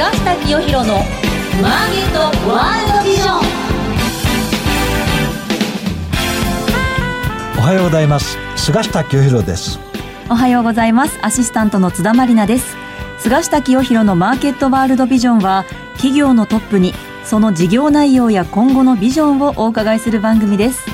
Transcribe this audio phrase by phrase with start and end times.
[0.00, 0.94] 菅下清弘の
[1.60, 3.40] マーケットワールドビジョン。
[7.58, 8.38] おはようございます。
[8.56, 9.78] 菅下清弘です。
[10.30, 11.18] おはようございます。
[11.20, 12.78] アシスタントの津田まりなです。
[13.18, 15.66] 菅下清弘のマーケットワールドビジョンは
[15.96, 16.94] 企業のトップに
[17.26, 20.86] その事業内容や今後のビジョンをお伺いする番組です。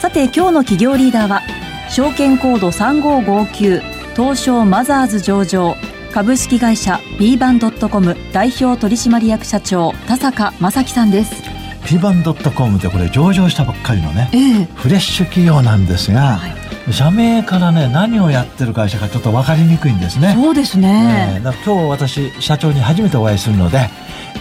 [0.00, 1.42] さて今日の企業リーダーは
[1.88, 5.76] 証券コード3559東証マザーズ上場。
[6.12, 11.42] 株式会社 B バンドットコム代表取締役社長田坂正樹さんです。
[11.86, 16.48] P バンドットコムってこれ上場したばっかりのね、ええ、フレッシュ企業なんですが、は
[16.86, 20.34] い、社名からね何をやってる会社かちょっと分かりにくいんですね。
[20.38, 23.88] そうですね、えー、今日私社長に初めてお会いするので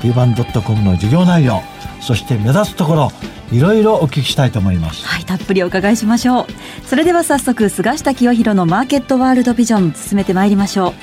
[0.02, 1.62] P バンドットコムの事業内容
[2.02, 3.12] そして目指すところ
[3.50, 5.08] いろいろお聞きしたいと思います。
[5.08, 6.46] はいたっぷりお伺いしましょう。
[6.86, 10.94] それでは早速菅下清弘のマーケットワールドビジョン進めてまいりましょう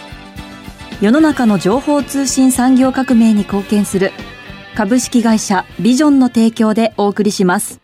[1.01, 4.11] 世の中の情報通信産業革命に貢献する
[4.75, 7.81] 株式会社ビジョンの提供でお送りします。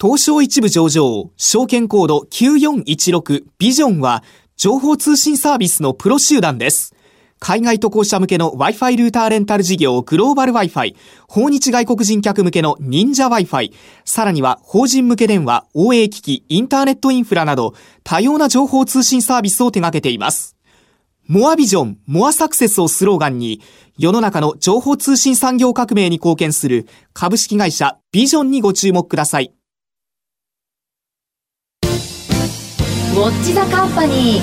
[0.00, 4.22] 東証一部上場、証券コード9416ビジョンは
[4.56, 6.94] 情報通信サービスのプロ集団です。
[7.40, 10.94] 海外渡航者向けの Wi-Fi ルーターレンタル事業グローバル Wi-Fi、
[11.26, 13.72] 訪日外国人客向けの忍者 Wi-Fi、
[14.04, 20.51] さらには法人向け電話、OA 機器、インターネットインフラなど多様な情報通信サービスを手掛けています。
[21.32, 23.62] モアビジョン、モアサクセスをスローガンに、
[23.96, 29.50] 世の中の情報通信産業革命に貢献する株式会社ビジョンにご注目ください。
[31.84, 34.42] ウォッチザカンパニ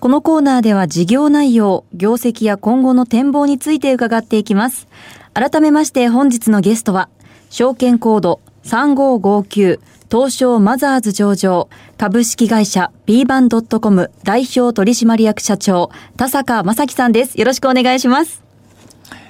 [0.00, 4.88] このコーナーでは事業内容、業績や今後の展望について伺っていきます。
[5.32, 7.08] 改めまして本日のゲストは、
[7.50, 9.78] 証券コード3559
[10.10, 17.38] 東証マザーズ上場株式会社 B バンドットコム代表取締役社長田坂正樹さんです。
[17.38, 18.42] よろしくお願いします。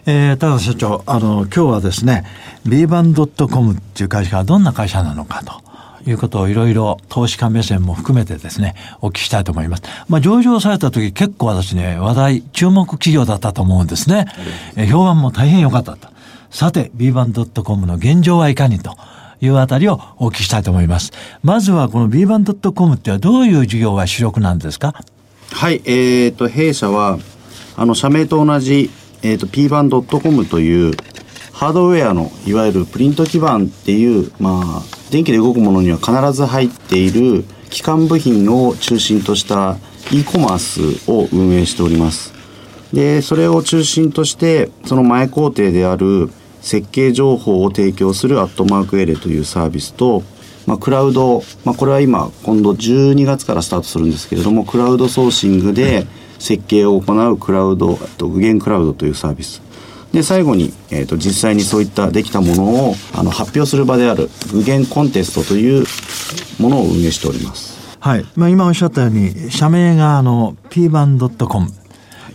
[0.07, 2.25] えー、田坂社長、あの、今日はですね、
[2.65, 5.67] B バンドットコムっていう会社がどんな会社なのかと。
[6.09, 9.83] いうことをいろいろ投資家目線も含めてですね、お聞きしたいと思います。
[10.09, 14.27] まあ、上場された時結構私ね、話題、注目企業だったと思うんですね。
[14.77, 16.09] え評判も大変良かったと。
[16.51, 18.97] さて、b バンドットコムの現状はいかにと。
[19.41, 21.13] いうあたりをお聞きしたいと思います。
[21.43, 24.95] まずはこの b バンドットコムってはどういう事業が主力なんですか？
[25.53, 27.19] はい、えーと、弊社は、
[27.77, 28.91] あの、社名と同じ、
[29.23, 30.95] えーと、p バンドットコムという、
[31.53, 39.77] ハードウェアのいわゆるプリント基板っていう、まあ、電気で動くものには必ず入っている基幹部品を中心とした
[40.13, 42.35] e コマースを運営しております。
[42.93, 46.31] で、それを中心として、その前工程である
[46.67, 50.25] 設計情報を提供するアットマークエレというサービスと、
[50.67, 56.09] まあ、クラウド、まあ、これは今今度12月からスタートするんですけれどもクラウドソーシングで
[56.41, 59.63] 設計を行うクラウドと具現クラウドというサービス
[60.13, 65.85] で最後に、えーと、実際にそういったできたものをあの発表する場である具現コンテストという
[66.59, 67.77] ものを運営しております。
[68.01, 68.27] はい。
[68.35, 71.69] まあ、今おっしゃったように、社名があの、p バン .com。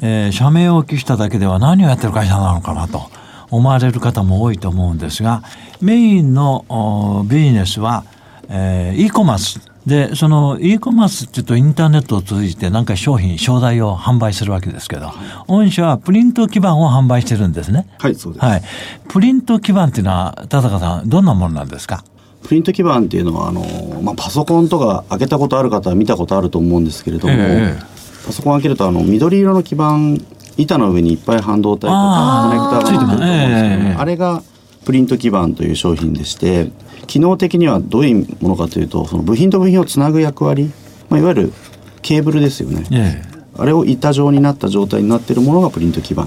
[0.02, 3.10] えー、社名をお聞きしただけでは何をやってる会社なのかなと。
[3.52, 5.44] 思われる方も多いと思うんですが
[5.82, 8.06] メインのビジネスは、
[8.50, 15.16] えー、e コマースでその e コマースっていうとインターネットを通じて何か商品商材を販売するわけですけど、はい、
[15.48, 17.88] 御社はプリント基板を販売してるんですね。
[18.00, 18.62] はいそうです、はい、
[19.08, 22.04] プリント基板っていうのは田坂さんどんなものなんですか？
[22.44, 23.62] プリント基板っていうのはあの、
[24.02, 30.24] まあ、パソコンとか開けたことある方は見たことあると思うんですけれども、えー、パソコン開けるとあの緑色の基板
[30.62, 34.44] 板の上にいっぱい半導体とかコネクターがついてくると思うんですけども、あれが
[34.86, 36.72] プリント基板という商品でして
[37.08, 40.72] 機能的にはどういうものかというとその部品と部品をつなぐ役割、
[41.10, 41.54] まあ、いわゆる
[42.02, 43.22] ケーブルですよね、え
[43.58, 46.26] あれを板状になった状態になっているものがプリント基板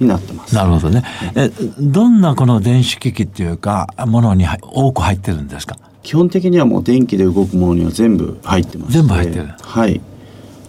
[0.00, 0.54] になってます。
[0.54, 1.04] なるほどね。
[1.36, 5.76] え、どんなこの電子機器っていうか、ものに多く入ってるんですか？
[6.02, 8.92] 基本的にはもう電気で動くものには全部入ってます。
[8.92, 9.48] 全部入ってる。
[9.60, 10.00] はい。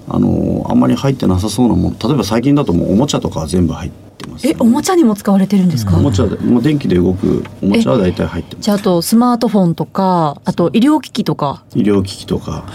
[0.07, 8.65] あのあんまり入ってなさそうなもの例えば最近だともうおもちゃとか全部入ってます、ね、えおもちゃにも使われてるんですか、おもちゃでもう電気で動くおもちゃは大体入ってます。
[8.65, 11.63] じゃああとスマートフォンとかあと医療機器とか。
[11.75, 12.65] 医療機器とか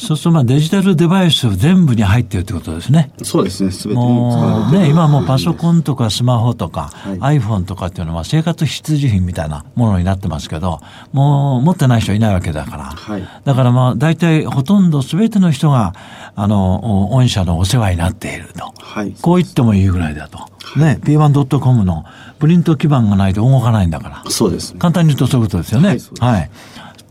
[0.00, 3.12] そうするとまあデジタルデバイス全部に入ってるってことですね。
[3.22, 3.70] そうですね。
[3.70, 10.80] すべてもうね、今もうパソコンとかスマホとか、はい、iPhone とかっていうのは生活必需品みたいなものになってますけど、
[11.12, 12.84] もう持ってない人いないわけだから。
[12.84, 15.92] はい、だからまあ大体ほとんどすべての人が、
[16.34, 18.72] あの、御社のお世話になっていると。
[18.78, 20.38] はい、こう言ってもいいぐらいだと。
[20.78, 22.04] ね、p1.com の
[22.38, 24.30] プリント基板がないと動かないんだから。
[24.30, 25.88] そうです、ね、簡単に言うとそういうことですよね。
[25.88, 26.00] はい。
[26.20, 26.50] はい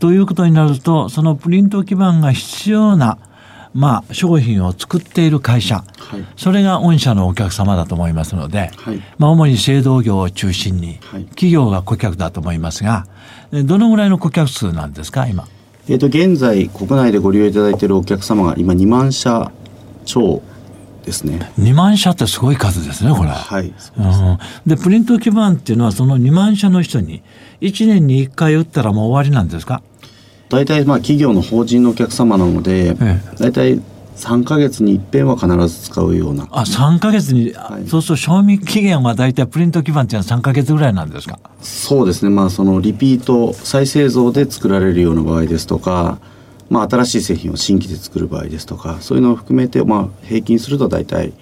[0.00, 3.18] ということになると、そのプリント基板が必要な
[3.72, 6.24] まあ、商品を作っている会社、はい。
[6.36, 9.00] それが御社のお客様だと思いますので、はい。
[9.18, 11.24] まあ、主に製造業を中心に、はい。
[11.26, 13.06] 企業が顧客だと思いますが、
[13.52, 15.46] えどのぐらいの顧客数なんですか、今？
[15.88, 19.52] えっ、と、現在、国内でご利用いただいているお客様が今2万社
[20.04, 20.42] 超
[21.04, 21.50] ですね。
[21.58, 23.30] 2万社ってすごい数ですね、これ。
[23.30, 23.66] はい。
[23.66, 23.74] うん、
[24.66, 27.22] でプリント基板っていうのはその2万社の人に
[27.60, 29.82] 1年に1回打ったらもう終わりなんですか？
[30.48, 33.80] 大体、まあ、企業の法人のお客様なので、え大体
[34.16, 36.46] 3ヶ月に一遍は必ず使うような。
[36.50, 41.38] あ3ヶ月に、はいそうすると賞味期限は大体プリント基板っていうのは3ヶ月ぐらいなんですか？
[41.62, 42.30] そうですね。
[42.30, 46.18] まあ、そのリピート、再製造で作られるような場合ですとか、
[46.70, 51.32] まあ、新しい製品を新規で作る場合ですとか、そういうのを含めて、まあ、平均すると大体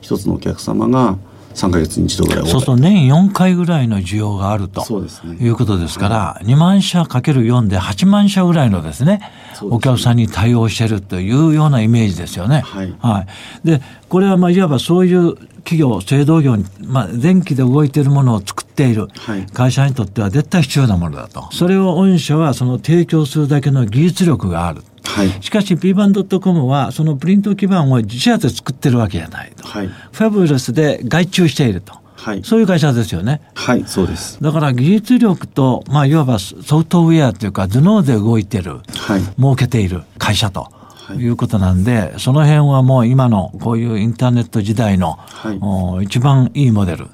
[0.00, 1.18] 一つのお客様が
[1.58, 9.20] 3ヶ月に一度ぐらいそうすると年4回ぐらいの需要があるとそうですねいうことですから、2万社かける4で8万社ぐらいのですね
[9.62, 12.60] お客さんに対応してるというようなイメージですよね。
[12.60, 13.26] はい
[13.64, 21.48] でこれはまあいわばそういう企業製造業に、まあ、電気で動いているものを作っているはい会社にとっては絶対必要なものだと。
[21.52, 24.82] それを御社はその提供するだけの技術力がある。
[25.08, 25.42] はい。
[25.42, 29.66] しかし p バン .com はそのプリント基板を自社で作ってるわけじゃないと。
[29.66, 29.88] はい。
[29.88, 31.94] ファブレスで外注していると。
[32.14, 32.42] はい。
[32.44, 33.40] そういう会社ですよね。
[33.54, 34.42] はい、そうです。
[34.42, 39.22] だから技術力と、まあ、いわばソフトウェアというか頭脳で動いてる、はい。
[39.38, 40.70] 儲けている会社と。
[41.14, 47.06] いいうことなんで、その辺はもう今のこういうインターネット時代の、はいお一番いいモデル。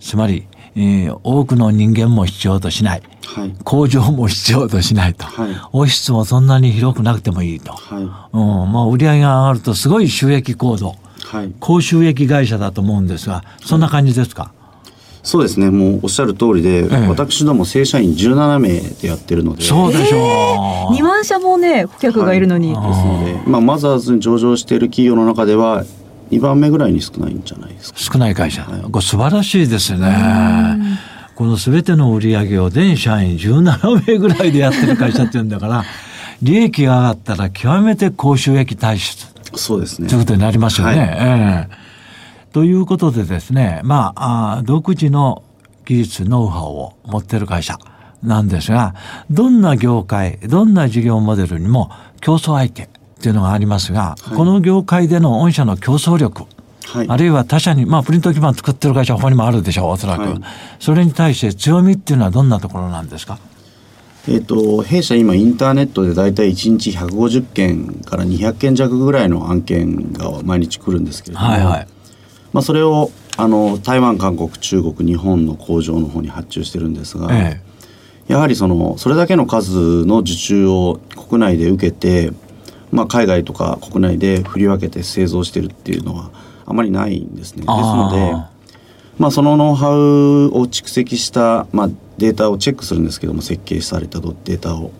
[0.00, 3.02] つまり、えー多くの人間も必要としない。
[3.24, 3.54] はい。
[3.64, 5.24] 工場も必要としないと。
[5.24, 7.72] はいオフィスもそんなに広くなくてもいいと。
[7.72, 8.02] はい。
[8.02, 10.94] うん、まあ売り上げが上がるとすごい収益構造。
[11.24, 11.52] はい。
[11.58, 14.52] 高収益会社だと思うんですが、そんな感じですか、
[15.26, 15.70] そうですね。
[15.70, 19.62] もうおっしゃる通りで、ええ私ども正社員17名でやってるので。
[19.64, 20.94] そうでしょう。
[20.94, 25.84] 2万社もね顧客がいるのに、はいですので、まあ、マザーズに上場している企業の中では、
[26.30, 27.98] 2番目ぐらいに少ないんじゃないですか。
[27.98, 28.64] 少ない会社。
[28.64, 30.98] これ素晴らしいですね。
[31.34, 35.84] この全ての売り上げを全社員17名ぐらいでやってる会社っていうんだから、
[36.42, 40.98] 利益が上がったら極めて高収益体質そうですねということになりますよね。
[40.98, 41.86] はいええ
[42.52, 45.42] ということでですね、まあ、あ独自の
[45.84, 47.78] 技術、ノウハウを持ってる会社
[48.22, 48.94] なんですが、
[49.30, 51.90] どんな業界、どんな事業モデルにも
[52.22, 56.44] 競争相手っていうのがありますが、この業界での御社の競争力、
[56.84, 57.08] はい。
[57.08, 60.22] あるいは他社に、まあ、プリント基板作ってる会社は他にもあるでしょう、おそらく。
[60.22, 60.40] はい。
[60.78, 63.38] それに対して強みっていうのはどんなところなんですか？
[64.28, 71.88] えっ、と、弊社今インターネットでだいたい1日150件から200件弱ぐらいの案件が毎日来るんですけれども、はいはい。
[72.52, 77.60] まあ、それをあの台湾、韓国、中国、日本の工場の方に発注してるんですが、え。
[78.28, 82.32] やはりそのそれだけの数の受注を国内で受けて、
[82.96, 86.30] まあ、海外とか国内で振り分けて製造してるっていうのは
[86.64, 87.60] あまりないんですね。
[87.60, 88.50] ですのであ
[89.18, 94.90] まあ、そのノウハウを蓄積した、まあ、データをチェックするんですけども設計されたデータを。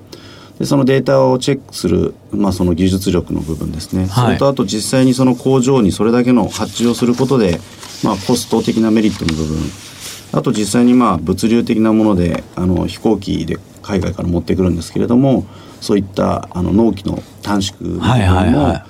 [0.59, 4.09] でそのデータをチェックする、まあ、その技術力の部分ですね、はい。
[4.09, 7.61] それとあと実際にその工場にそれだけの発注をすることで、
[8.05, 9.59] まあ、コスト的なメリットの部分。
[10.33, 15.47] あと実際にまあ物流的なものであの飛行機で海外から持ってくるんですけれども
[15.81, 18.83] そういったあの納期の短縮の部分も、はいはいはい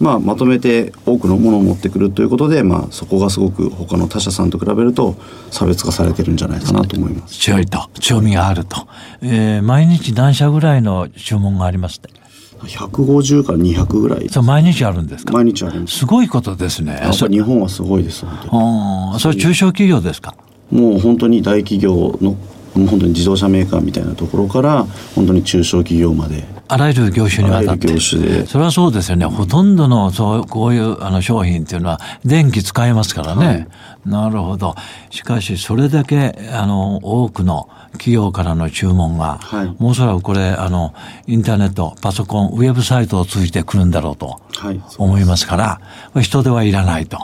[0.00, 5.14] まあ、まとめて多くのものを持ってくるということで、まあ、そこがすごく他の他社さんと比べると
[5.52, 7.38] 差別化されてるんじゃないかなと思います。
[7.38, 8.88] 強いと、強みがあると。
[9.22, 12.10] えー毎日何社ぐらいの注文がありますって。
[12.64, 15.32] 150から200ぐらいそれ毎日あるんですか？
[15.34, 15.98] 毎日あります。
[15.98, 16.92] すごいことですね。
[17.02, 20.34] やっぱり日本はすごいです本当それ中小企業ですか？
[20.70, 22.36] もう本当に大企業の
[22.74, 24.84] 本当に自動車メーカーみたいなところから
[25.14, 27.88] 本当に中小企業まであらゆる業種にわたって。
[28.00, 28.16] そ
[28.58, 33.68] れはそうですよね、ほとんどのそうこういうあの商品っていうのは電気使えますからね、
[34.06, 34.74] なるほど。
[35.10, 39.66] しかしそれだけあの多くの企業からの注文が、はい。
[39.66, 40.94] もうおそらくこれあの
[41.26, 44.80] インターネットパソコンウェブサイトを通じて来るんだろうとはい。
[44.96, 45.80] 思いますから
[46.12, 47.18] これ人手はいらないと、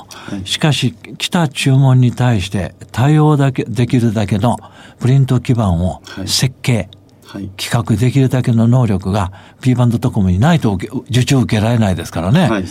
[0.44, 0.46] い。
[0.46, 4.58] しかし来た注文に対して対応だけできるだけの
[5.00, 6.28] プリント基板をはい。
[6.28, 6.88] 設計、はい
[7.56, 10.78] 企画できるだけの能力が p バンドトコムにないと
[11.10, 12.48] 受注受けられないですからね。
[12.48, 12.64] はい。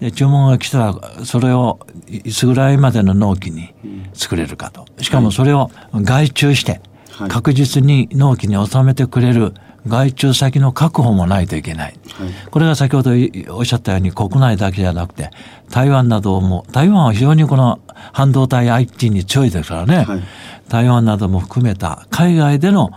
[0.00, 3.72] で注文が来たらそれをいつぐらいまでの納期に
[4.14, 4.86] 作れるかと。
[5.00, 6.80] しかもそれを外注して
[7.12, 7.28] はい。
[7.28, 9.54] 確実に納期に収めてくれる
[9.86, 11.98] 外注先の確保もないといけない。
[12.12, 12.30] はい。
[12.50, 13.12] これが先ほど
[13.50, 15.30] おっしゃったように国内だけじゃなくて
[15.70, 17.80] 台湾なども台湾は非常にこの
[18.12, 20.22] 半導体 IT に強いですからね、はい。
[20.68, 22.90] 台湾なども含めた海外での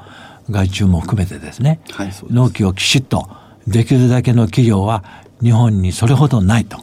[0.50, 2.25] 外注も含めてですね、はいす。
[2.29, 3.29] 納期をきちっと
[3.67, 5.03] できるだけの企業は
[5.41, 6.77] 日本にそれほどないと。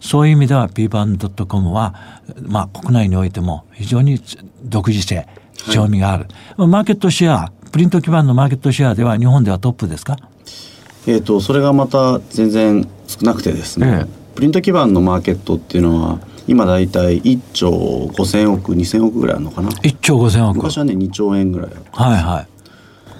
[0.00, 1.94] そういう意味では p バンドットコムは、
[2.40, 4.20] まあ、国内においても非常に
[4.64, 6.26] 独自性、賞味がある、
[6.56, 10.16] はい、マーケットシェア、プリント基盤のマーケットシェアでは日本ではトップですか？
[11.06, 19.70] えーと、それがまた全然少なくてですね、ええ、プリント基盤のマーケットっていうのは今大体1兆5000億2000億ぐらいあるのかな。
[19.70, 20.56] 1兆5000億。
[20.56, 22.48] 昔はね2兆円ぐらいはいはい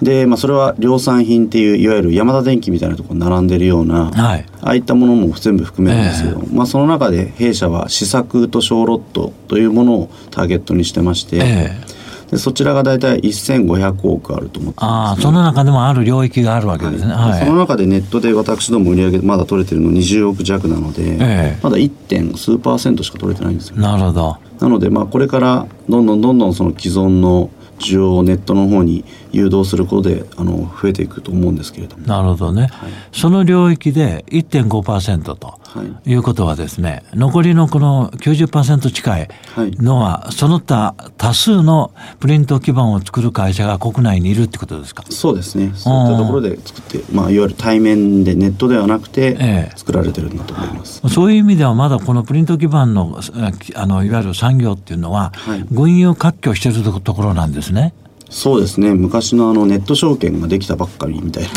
[0.03, 17.31] で、まあ、それは量産品っていういわゆるヤマダ電機みたいなところに並んでるような、はい、ああいったものも全部含めるんですけど、えー、まあ、その中で弊社は試作と小ロットというものをターゲットにしてまして、えーでそちらが大体1500億あると思ってます、ね、あその中でもある領域があるわけですね、はい。
[17.31, 21.89] はい、その中でネットで私ども売上まだ取れてるの20億弱なので、えまだ 1.
[21.89, 23.77] 点数パーセントしか取れてないんですよ。
[23.77, 24.37] なるほど。
[24.59, 32.05] なのでまあこれからどんどんどんどんその既存の需要をネットの方に誘導することであの増えていくと思うんですけれども。
[32.05, 36.13] なるほどね、はい、その領域で1.5%とい。
[36.13, 39.27] うことはですね、残りのこの90%近い
[39.77, 45.03] のは、その他多数のプリント基盤を作る会社が国内にいるってことですか？
[45.09, 45.71] そうですね。
[45.75, 53.19] そういったところで作って、まあ、いわゆる対面でネットではなくて作られてるんだと思います、ええ、そういう意味ではまだこのプリント基盤の
[53.75, 57.93] あのいわゆる産業っていうのは、はい、軍用活況しているところなんですね。
[58.33, 58.95] そうですね。
[58.95, 61.51] 昔のあのネット証券ができたばっかりみたいな。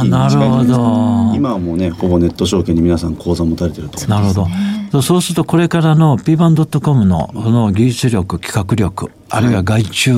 [0.00, 1.12] あなるほど。
[1.34, 4.46] 今はもうねほぼネット証券に皆さん口座持たれてるとなるほ
[4.92, 10.12] どそうするとこれからの p バンドットコムのその技術力企画力あるいは外注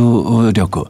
[0.53, 0.87] 力、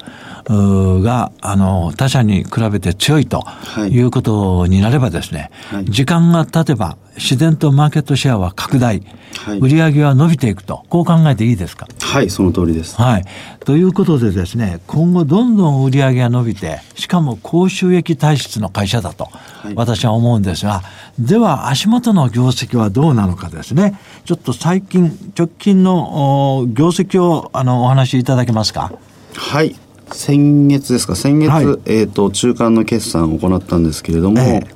[0.46, 3.44] があの他社に比べて強いと
[3.90, 4.04] い。
[4.04, 9.02] うことになればですね、はい、時間が経てば自然とマーケットシェアは拡大、
[9.38, 10.84] はい、売上は伸びていくと。
[10.90, 11.88] こう考えていいですか？
[12.00, 13.00] はいその通りです。
[13.00, 13.24] はい、
[13.64, 19.28] ということでですね今後どんどん売上が伸びてしかも高収益体質の会社だと、
[19.74, 20.82] 私は思うんですが
[21.18, 23.98] では足元の業績はどうなのかですね。
[24.26, 28.92] ちょっと最近直近の業績をあのお話しいただけますか？
[29.34, 29.74] はい
[30.14, 31.16] 先月ですか？
[31.16, 34.66] 先月、はい、えーと、中間の決算を行ったんですけれども、えー、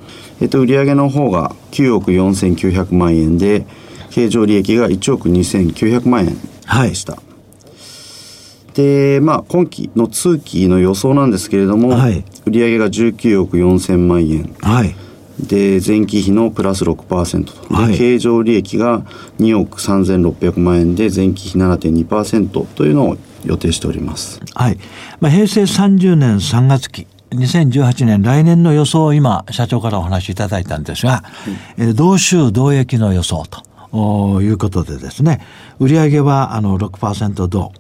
[0.43, 3.65] えーと売上の方が9億4900万円で
[4.11, 6.37] 経常利益が1億2900万円
[6.89, 7.23] でした、は
[8.73, 14.95] い、でまあ今期の通期の予想なんですけれども、はい、売上が19億4000万円、はい、
[15.41, 19.03] で前期比のプラス6%と、はい、経常利益が
[19.39, 24.41] 2億3600万円で前期比7.2%というのを予定しております。
[24.55, 24.79] はい。
[25.21, 27.07] まあ、平成30年3月期。
[27.31, 31.25] 2018年来年の予想を今社長からお話しいただいたんですが、は
[31.77, 33.45] い、え同収同益の予想
[33.91, 35.45] ということでですね
[35.79, 37.73] 売上はあの6%同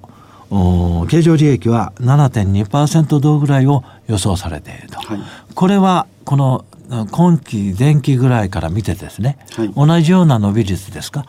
[1.08, 5.18] 経常利益は7.2%同ぐらいを予想されていると、はい、
[5.54, 6.64] これはこの
[7.10, 11.26] 今期前期ぐらいから見てですね、はい、同じような伸び率ですか？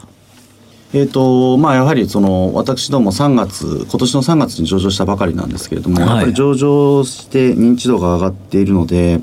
[0.92, 9.20] えーとまあ、やはりその私ども3月今年の3月に上場したばかりなんですけれども、はい、やっぱり上場して認知度が上がっているので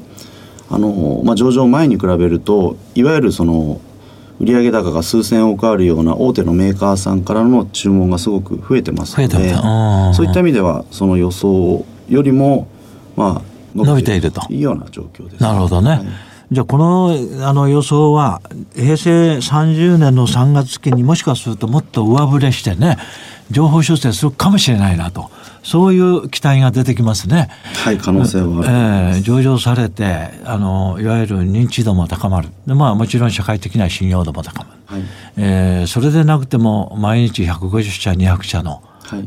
[0.70, 3.80] あの、まあ、上場前に比べるといわゆるその
[4.38, 9.54] 売上高が数千億あるような大手のメーカーさんからの注文がすごく増えてますので
[10.14, 12.68] そういった意味ではその予想よりも
[13.16, 13.42] まあ
[13.74, 14.40] 伸びていると。
[14.50, 18.40] いうような状況です、なるほどね、はいじゃあこのあの予想は
[18.74, 22.98] 平成30年の3月期にもしかするともっと上振れしてね
[23.50, 25.30] 情報修正するかもしれないなと。
[25.62, 27.48] そういう期待が出てきますね。
[27.74, 28.64] はい可能性は
[29.14, 32.50] えー、上場されてあのいわゆる認知度も高まる。
[32.68, 35.02] で、まあ、もちろん社会的な信用度も高まる、はい。
[35.36, 38.80] えー、それでなくても毎日150社200社の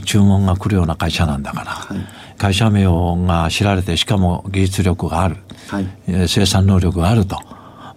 [0.05, 1.97] 注文が来るような会社なんだから、はい、
[2.39, 2.85] 会社名
[3.27, 5.35] が知られてしかも技術力がある、
[5.67, 5.87] はい、
[6.27, 7.37] 生産能力があると。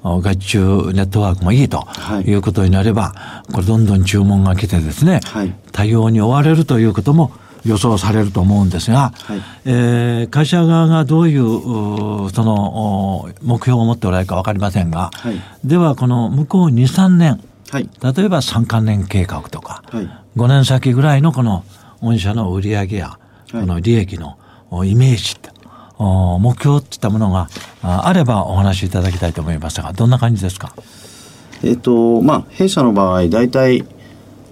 [0.04, 0.58] 外注
[0.92, 1.86] ネットワークもいいと
[2.26, 2.32] い。
[2.32, 3.14] うことになれば、
[3.52, 7.30] これどんどん注文が来てですね、はい、対応に追われるということも
[7.64, 21.64] 予想されると思うんですが、はい、えー、会社側がどういうその目標を持っておられるか分かりませんが、はい、ではこの向こう23年、はい、例えば3か年計画とか、はい、5年先ぐらいのこの
[22.00, 23.18] 御社の売上や
[23.52, 24.38] この利益の
[24.84, 25.50] イメージと
[26.40, 27.48] 目標っていったものが
[27.82, 30.74] あればお話しいただきたいと思いますがどんな感じですか？
[31.62, 33.84] えっ、とまあ弊社の場合大体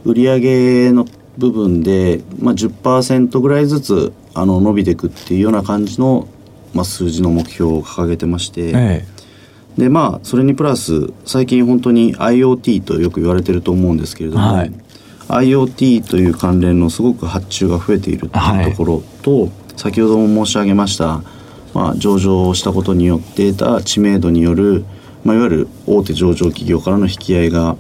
[0.04, 1.06] 売上の
[1.38, 6.28] 部分で、まあ、10%ぐらいずつあの伸びていくっていうような感じの、
[6.74, 9.06] まあ、数字の目標を掲げてまして、ええ、
[9.80, 14.72] でまあそれにプラス最近本当に IoT とよく言われてると思うんですけれども、はい、
[15.36, 21.22] IoT という関連のすごく発注が増えているというところと、はい、先ほども申し上げました、
[21.74, 24.84] まあ、上場したことによって得た知名度による
[25.24, 27.76] まあ、いわゆる大手上場企業からの引き合いが、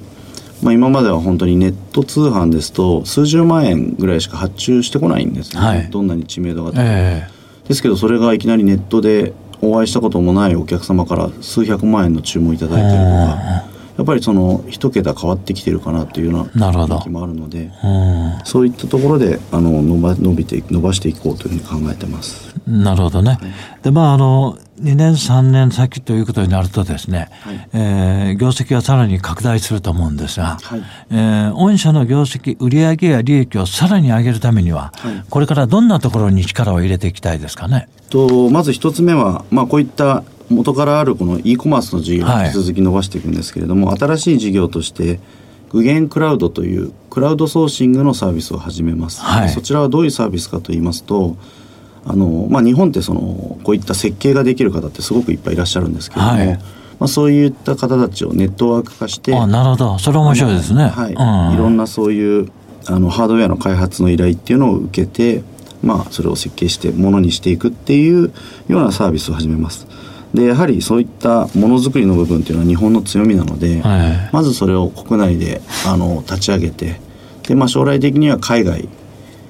[0.62, 5.90] まあ、今までは本当にネット通販ですと数十万円ぐらいしか発注してこないんですね、はい。
[5.90, 7.28] どんなに知名度が高いえ
[7.66, 13.69] ですけどそれがいきなりネットでお会いしたこともないお客様から数百万円の注文いただいたりとか
[14.00, 22.48] やっぱりその一桁変わってきてるかなというようななるほど雰囲気もあるのでえうんそういったところであの伸ば伸びて伸ばしていこうというふうに考えてます。
[22.66, 23.38] なるほどね。
[23.82, 37.88] で、まあ、あの、2年、3年先ということになるとですね、はいえー業績はさらに拡大すると思うんですが、はいえー御社の業績、売上や利益をさらに上げるためには、はいこれからどんなところに力を入れていきたいですかね？
[38.08, 45.20] とまず一つ目は、まあ、こういった元からあるこの e コマースの事業をはい引き続き伸ばしていくんですけれども、新しい事業として
[45.70, 51.36] 具現クラウドというクラウドソーシングのサービスを始めます、はいそちらはどういうサービスかと言いますと
[52.04, 56.48] あの、まあ、日本ってそのこういった設計ができる方ってすごくいっぱいいらっしゃるんですけれども、はい
[57.00, 59.98] まあ、そういった方たちをネットワーク化してあなるほど。
[59.98, 60.88] それ面白いですね。
[60.88, 62.52] はい、うんいろんなそういう
[62.86, 65.42] あのハードウェアの開発の依頼っていうのを受けて、
[65.82, 68.32] まあ、それを設計してものにしていくっていう
[68.68, 69.86] ようなサービスを始めます。
[70.34, 77.00] でやはりそういったものづくりの部分っていうのは日本の強みなので、はいまずそれを国内であの立ち上げて
[77.48, 78.88] で、まあ、将来的には海外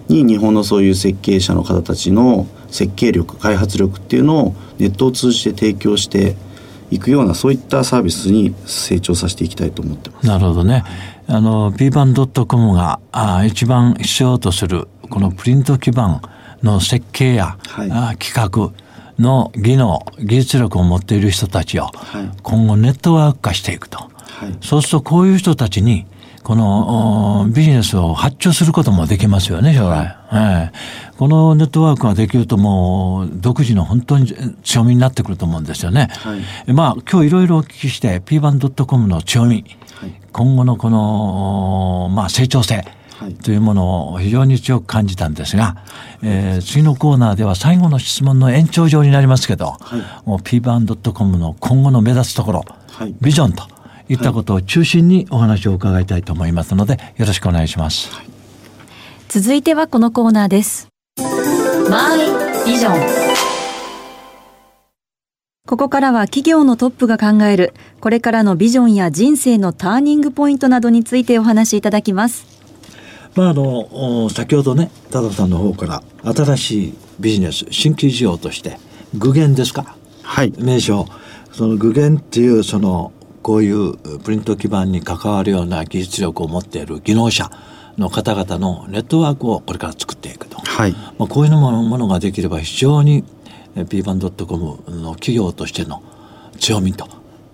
[0.08, 6.34] に日本のそういう設計者の方たちの設計力開発力っていうのをネットを通じて提供して
[6.90, 10.26] いくようなそういったサービスに成長させていきたいと思ってます。
[10.26, 10.82] なるほどね。
[11.28, 16.20] あの、p バン .com があ一番必要とする、このプリント基盤
[16.62, 18.72] の設計や、はいあ企画
[19.20, 21.88] の技能、技術力を持っている人たちを、い。
[22.42, 23.98] 今後ネットワーク化していくと。
[23.98, 24.56] はい。
[24.62, 26.06] そうするとこういう人たちに、
[26.42, 30.16] このおビジネスを発注することもできますよね、将来。
[30.32, 31.12] ええ。
[31.18, 34.34] このネットワークができるともう、独自の本当に
[34.64, 36.08] 強みになってくると思うんですよね。
[36.10, 36.36] は
[36.66, 36.72] い。
[36.72, 39.64] まあ、今日いろいろお聞きして、p バン .com の強み、
[40.00, 40.12] はい。
[40.32, 42.76] 今後のこの、おまあ、成長性。
[42.76, 42.99] はい
[43.42, 45.76] というものを非常に強く感じたんですが、
[46.22, 49.76] えー次のコーナーでは最後の質問の延長上になりますけど、
[50.24, 53.64] もう p バン .com の今後の目立つところ、はいビジョンと
[54.08, 58.10] いったことを中心にお話を伺いたいと思いますので、よろしくお願いします。
[59.28, 60.88] 続いてはこのコーナーです。
[61.88, 62.18] マイ
[62.66, 63.30] ビジョン
[65.66, 72.59] ここからは企業のトップが考える、これからのビジョンや人生のターニングポイントなどについてお話しいただきます。
[73.34, 76.02] まああのお先ほどね多田さんの方から
[76.34, 78.78] 新しいビジネス新規事業として
[79.16, 79.96] 具現ですか？
[80.22, 80.52] はい。
[80.58, 81.06] 名称。
[81.52, 83.12] その具現っていうその
[83.42, 87.50] こういうプリント基盤に関わるような技術力を持っている技能者
[87.98, 90.92] の方々のネットワークをこれから作っていくと、はい。
[90.92, 93.24] まあ、こういうものものができれば非常に
[93.74, 94.30] えー p バン .com
[94.88, 96.02] の企業としての
[96.58, 97.08] 強みと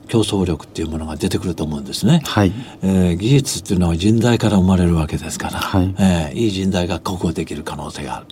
[0.09, 2.23] 競争力っていうものが出てくると思うんですね。
[2.25, 8.27] はいえー技術っていうのは人材から生まれるわけですから、はいえーいい人材が確保できる可能性がある。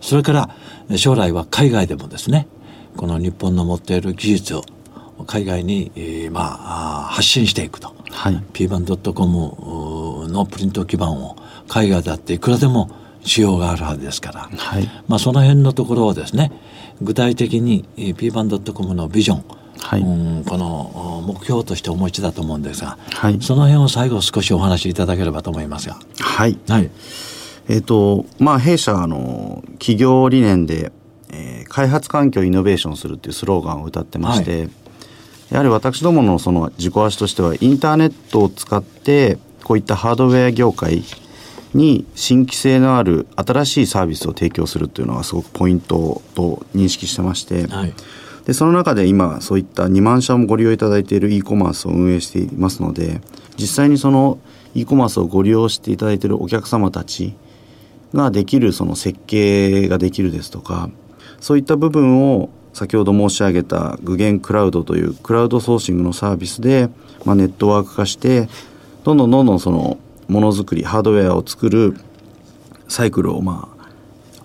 [0.00, 0.50] それから
[0.90, 2.46] えー将来は海外でもですね、
[2.96, 4.64] この日本の持っている技術を
[5.26, 7.94] 海外に、えーまあ発信していくと。
[8.10, 11.36] はい p バン .com のプリント基盤を
[11.68, 12.90] 海外だっていくらでも
[13.22, 16.52] 需要があるはずですから、はいまあ、その辺のところをですね
[17.00, 19.44] 具体的にえー p バン .com のビジョン、
[19.84, 25.98] はいうんこのお目標としてお持ちだと思うんですが、はいその辺を最後少しお話しいただければと思いますが。
[26.18, 26.90] はいはい。
[27.68, 30.90] えっ、とまあ弊社あの企業理念で、
[31.30, 34.68] えー開発環境をイノベーションするっていうスローガンを歌ってまして、
[35.50, 41.02] やはり私どものその自己足としてはインターネットを使ってこういったハードウェア業界
[41.74, 47.94] に新規性のある新しいサービスを提供するというのがすごくポイントと認識してまして、はい。
[48.46, 53.20] でその中で今そういった2万社もご利用いただいている e コマースを運営していますので
[53.56, 54.38] 実際にその
[54.74, 57.34] e コマースをご利用していただいているお客様たち
[58.12, 60.90] ができるその設計ができるですとか
[61.40, 66.88] そういった部分を先ほど申し上げた具現クラウドというクラウドソーシングのサービスで、
[67.24, 68.48] まあ、ネットワーク化して
[69.04, 71.96] どんどんどんどんそのものづくりハードウェアを作る
[72.88, 73.68] サイクルをま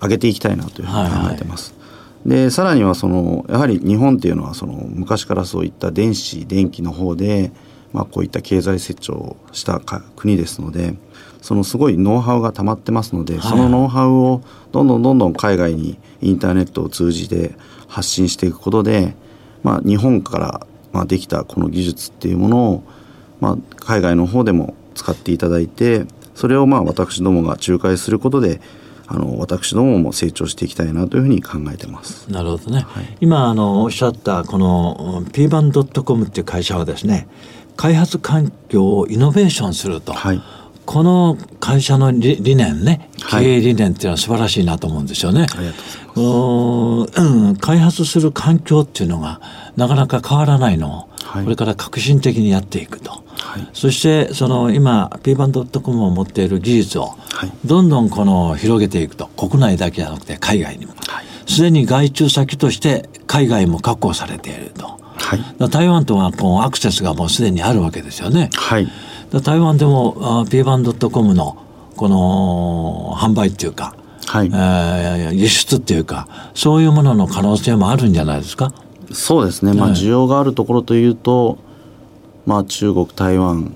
[0.02, 1.79] 上げていきたいなというふうに考えてます。
[2.26, 7.50] でさらにはそのやはり日本っていうのはその昔からそういった電子電気の方で、
[7.92, 10.94] まあ、こういった経済成長をしたか国ですので
[11.40, 13.40] そのすごいノウハウが溜まってますので、い。
[13.40, 17.52] そのノウハウをどんどんどんどん海外にインターネットを通じて
[17.88, 19.14] 発信していくことで、
[19.62, 22.84] まあ、日本からまあできたこの技術っていうものを、
[23.40, 26.04] まあ、海外の方でも使っていただいて
[26.34, 28.60] それをまあ私どもが仲介することで
[29.12, 32.30] あの私どもも成長していきたいなというふうに考えてます。
[32.30, 32.86] なるほどね、
[33.20, 37.26] 今あのおっしゃったこの p バンドットコムっていう会社はですね
[37.76, 40.40] 開発環境をイノベーションすると、はい
[40.86, 45.46] この会社の理理念ねはい経営理念っていうのは素晴らしいなと思うんですよね。
[45.48, 45.82] ありがと
[46.16, 47.60] うございます。
[47.60, 49.40] 開発する環境っていうのが
[49.76, 51.44] なかなか変わらないのを、はい。
[51.44, 53.68] これから革新的にやっていくと、はい。
[53.72, 57.52] そしてその今 p バンドットコムを持っている技術をはい。
[57.64, 59.26] どんどんこの広げていくと。
[59.28, 60.94] 国内だけじゃなくて海外にも。
[61.06, 61.24] はい。
[61.46, 64.98] すでに外注先として海外も確保されていると。
[65.68, 68.50] 台湾とはこうアクセスがもうすでにあるわけですよね。
[69.44, 71.56] 台湾でもあ p バンドットコムの
[71.96, 73.94] この販売っていうか、
[74.26, 74.46] はい。
[74.46, 78.72] えー輸出っていうかそういうものの可能性もあるんじゃないですか。
[79.12, 79.96] そうですね、まあ、はい。
[79.96, 81.58] 需要があるところというと、
[82.46, 83.74] まあ、中国台湾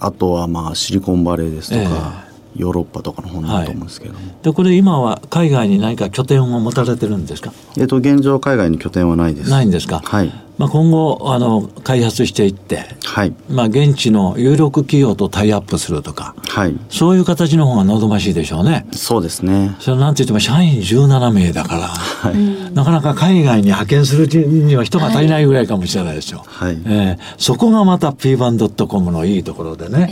[0.00, 2.24] あとはまあシリコンバレーですとか、
[2.56, 7.52] ヨーロッパとかの方だと思うんですけれども、でこれ今は海外に何か拠点を持たれてるんですか？
[7.78, 9.50] えっと現状海外に拠点はないです。
[9.50, 10.32] ないんですか、はい。
[10.58, 13.32] まあ、今後あの開発していって、はい。
[13.48, 16.76] まあ、現地の有力企業とタイアップするとかはい。
[16.90, 18.86] そういう形の方が望ましいでしょうね。
[18.92, 19.74] そうですね。
[19.80, 22.36] それなんて言っても社員17名だから、はい、
[22.74, 26.44] なかなか海外に派遣するには人が足りないぐらいかもしれないですよ。
[26.46, 26.78] はい。
[26.84, 30.08] えーそこがまた p バンドットコムのいいところでね、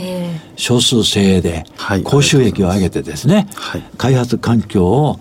[0.59, 2.03] 少数精鋭ではい。
[2.03, 3.83] 高収益を上げてですね、はい。
[3.97, 5.19] 開発環境を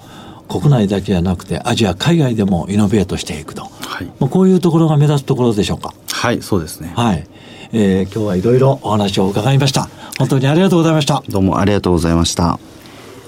[0.48, 4.06] 国内だけじゃなくてアジア海外でもイノベートしていくと、はい。
[4.18, 5.94] まあ、こういうところが目立つところでしょうか。
[6.10, 6.92] はいそうですね。
[6.96, 7.26] はい、
[7.72, 9.88] えー今日はいろいろお話を伺いました。
[10.18, 11.22] 本当にありがとうございました。
[11.28, 12.58] どうもありがとうございました。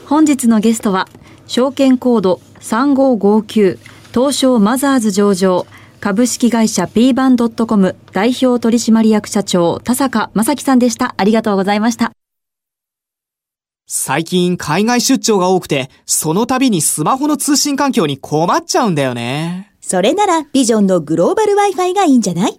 [0.07, 1.07] 本日のゲストは
[1.46, 3.79] 証券コード3559
[4.12, 5.66] 東証マザーズ上場
[6.00, 11.14] 株式会社 P バンドットコム代表取締役社長田坂正樹さんでした。
[11.18, 12.12] ありがとうございました。
[13.86, 19.74] 最近海外出張が多くて、その度にスマホの通信環境に困っちゃうんだよね。
[19.82, 22.58] それならビジョンのグローバル Wi-Fi がいいんじゃない？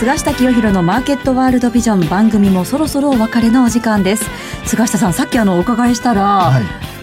[0.00, 4.24] 菅下清弘のマーケットワールドビジョン番組もそろそろお別れのお時間です。
[4.64, 6.62] 菅下さんさっきあのお伺いしたら、はい。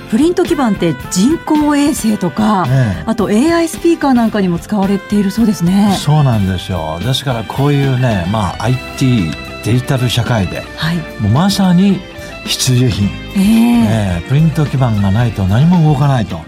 [0.10, 3.04] プリント基板って人工衛星とか、ええ。
[3.06, 5.96] あと AI スピーカーなんかにも使われているそうですね。
[6.00, 6.98] そうなんですよ。
[7.00, 9.30] ですからこういうね、まあ IT
[9.64, 10.98] デジタル社会ではい。
[11.22, 12.00] もうまさに
[12.46, 14.22] 必需品、ええ。
[14.22, 16.40] ええプリント基板がないと何も動かないと。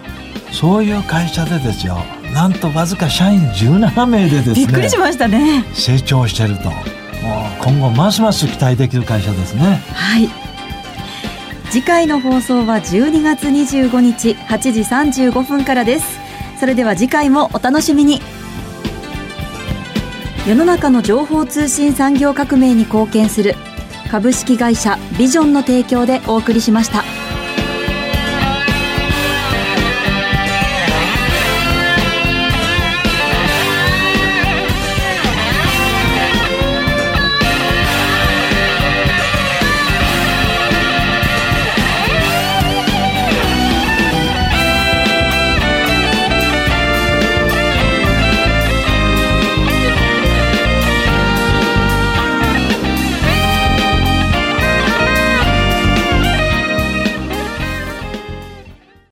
[0.51, 5.65] そういう会社でですよなんとわずか社員17名でですねびっくりしましたね。
[5.73, 6.65] 成長してると。
[6.65, 9.81] もう今後ますます期待できる会社ですね。
[9.93, 10.29] はい。
[11.69, 14.81] 次回の放送は12月25日8時
[15.29, 16.19] 35分からです。
[16.59, 18.21] それでは次回もお楽しみに。
[20.47, 23.55] 世の中の情報通信産業革命に貢献する
[24.09, 27.18] 株式会社ビジョンの提供でお送りしました。